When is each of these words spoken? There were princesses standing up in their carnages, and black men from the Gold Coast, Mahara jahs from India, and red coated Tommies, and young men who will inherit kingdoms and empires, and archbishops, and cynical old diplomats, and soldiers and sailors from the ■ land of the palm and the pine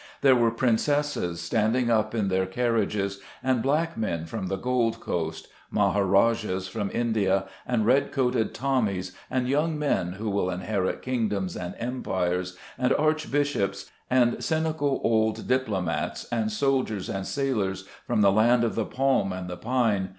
There 0.21 0.35
were 0.35 0.49
princesses 0.49 1.41
standing 1.41 1.91
up 1.91 2.15
in 2.15 2.29
their 2.29 2.47
carnages, 2.47 3.19
and 3.43 3.61
black 3.61 3.95
men 3.95 4.25
from 4.25 4.47
the 4.47 4.55
Gold 4.55 4.99
Coast, 4.99 5.47
Mahara 5.71 6.33
jahs 6.33 6.67
from 6.67 6.89
India, 6.91 7.45
and 7.67 7.85
red 7.85 8.11
coated 8.11 8.51
Tommies, 8.55 9.11
and 9.29 9.47
young 9.47 9.77
men 9.77 10.13
who 10.13 10.31
will 10.31 10.49
inherit 10.49 11.03
kingdoms 11.03 11.55
and 11.55 11.75
empires, 11.77 12.57
and 12.79 12.91
archbishops, 12.93 13.91
and 14.09 14.43
cynical 14.43 15.01
old 15.03 15.47
diplomats, 15.47 16.25
and 16.31 16.51
soldiers 16.51 17.07
and 17.07 17.27
sailors 17.27 17.87
from 18.07 18.21
the 18.21 18.31
■ 18.31 18.35
land 18.35 18.63
of 18.63 18.73
the 18.73 18.85
palm 18.87 19.31
and 19.31 19.47
the 19.47 19.55
pine 19.55 20.09